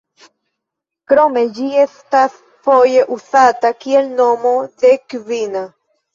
[1.11, 5.65] Krome ĝi estas foje uzata kiel nomo de kvina.